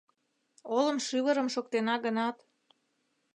Олым 0.75 0.97
шӱвырым 1.07 1.47
шоктена 1.53 1.95
гынат 2.05 2.37